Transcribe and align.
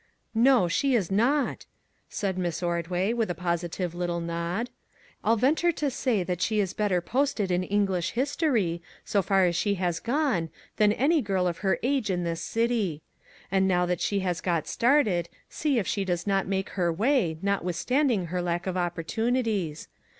"No, 0.49 0.67
she 0.67 0.95
is 0.95 1.11
not!" 1.11 1.67
said 2.09 2.35
Miss 2.35 2.63
Ordway, 2.63 3.13
with 3.13 3.29
a 3.29 3.35
positive 3.35 3.93
little 3.93 4.19
nod." 4.19 4.71
I'll 5.23 5.35
venture 5.35 5.71
to 5.73 5.91
say 5.91 6.23
that 6.23 6.41
she 6.41 6.59
is 6.59 6.73
better 6.73 7.01
posted 7.01 7.51
in 7.51 7.61
English 7.63 8.13
history, 8.13 8.81
so 9.05 9.21
far 9.21 9.45
as 9.45 9.55
she 9.55 9.75
has 9.75 9.99
gone, 9.99 10.49
than 10.77 10.91
any 10.91 11.21
girl 11.21 11.45
of 11.45 11.59
her 11.59 11.77
age 11.83 12.09
in 12.09 12.23
this 12.23 12.41
city. 12.41 13.03
And 13.51 13.67
now 13.67 13.85
that 13.85 14.01
she 14.01 14.21
has 14.21 14.41
got 14.41 14.67
started, 14.67 15.29
see 15.49 15.77
if 15.77 15.85
she 15.85 16.03
does 16.03 16.25
not 16.25 16.47
make 16.47 16.69
her 16.69 16.91
way, 16.91 17.37
notwithstanding 17.43 18.25
her 18.33 18.41
lack 18.41 18.65
of 18.65 18.75
opportunities. 18.75 19.87